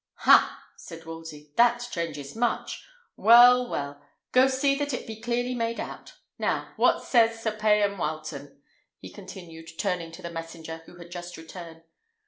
[0.25, 2.83] "Ha!" said Wolsey, "that changes much.
[3.17, 4.01] Well, well!
[4.31, 6.13] go see that it be clearly made out.
[6.39, 8.61] Now, what says Sir Payan Wileton?"
[8.97, 11.83] he continued, turning to the messenger, who had just returned.